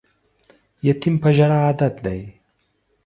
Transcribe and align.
یتیم 0.87 1.15
په 1.21 1.29
ژړا 1.35 1.57
عادت 1.65 1.95
دی 2.05 2.21